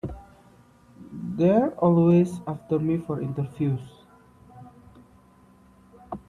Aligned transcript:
They're 1.11 1.69
always 1.77 2.39
after 2.47 2.79
me 2.79 2.97
for 2.97 3.21
interviews. 3.21 3.87